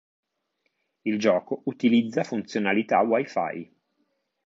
[1.05, 3.71] Il gioco utilizza funzionalità wi-fi.